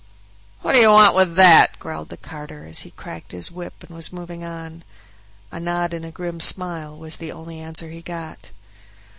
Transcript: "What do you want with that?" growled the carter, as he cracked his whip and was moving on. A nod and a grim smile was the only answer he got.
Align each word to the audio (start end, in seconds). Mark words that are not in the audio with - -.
"What 0.61 0.73
do 0.73 0.79
you 0.79 0.89
want 0.89 1.13
with 1.13 1.35
that?" 1.35 1.77
growled 1.77 2.09
the 2.09 2.17
carter, 2.17 2.65
as 2.65 2.79
he 2.81 2.89
cracked 2.89 3.33
his 3.33 3.51
whip 3.51 3.83
and 3.83 3.91
was 3.95 4.11
moving 4.11 4.43
on. 4.43 4.83
A 5.51 5.59
nod 5.59 5.93
and 5.93 6.03
a 6.05 6.09
grim 6.09 6.39
smile 6.39 6.97
was 6.97 7.17
the 7.17 7.31
only 7.31 7.59
answer 7.59 7.89
he 7.89 8.01
got. 8.01 8.49